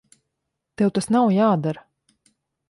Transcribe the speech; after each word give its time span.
Tev 0.81 0.89
tas 0.95 1.09
nav 1.17 1.29
jādara. 1.35 1.85